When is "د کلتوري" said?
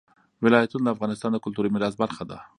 1.33-1.69